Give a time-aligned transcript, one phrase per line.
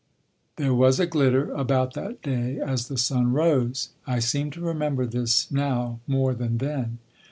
[0.55, 3.89] There was a glitter about that day as the sun rose.
[4.07, 6.97] I seem to remember this now more than then.